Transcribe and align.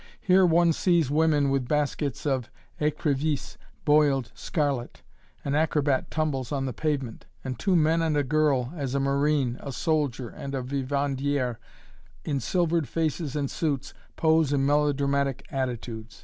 Here 0.19 0.47
one 0.47 0.73
sees 0.73 1.11
women 1.11 1.51
with 1.51 1.67
baskets 1.67 2.25
of 2.25 2.49
écrivisse 2.79 3.57
boiled 3.85 4.31
scarlet; 4.33 5.03
an 5.45 5.53
acrobat 5.53 6.09
tumbles 6.09 6.51
on 6.51 6.65
the 6.65 6.73
pavement, 6.73 7.27
and 7.43 7.59
two 7.59 7.75
men 7.75 8.01
and 8.01 8.17
a 8.17 8.23
girl, 8.23 8.73
as 8.75 8.95
a 8.95 8.99
marine, 8.99 9.57
a 9.61 9.71
soldier, 9.71 10.27
and 10.29 10.55
a 10.55 10.63
vivandière, 10.63 11.57
in 12.25 12.39
silvered 12.39 12.87
faces 12.87 13.35
and 13.35 13.51
suits, 13.51 13.93
pose 14.15 14.51
in 14.51 14.65
melodramatic 14.65 15.45
attitudes. 15.51 16.19